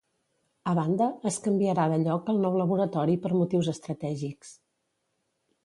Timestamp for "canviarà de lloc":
1.47-2.33